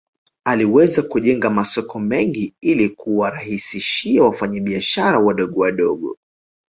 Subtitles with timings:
[0.43, 6.17] Aliweza kujenga masoko mengi ili kuwarahisishia wafanya biashara wadogo wadogo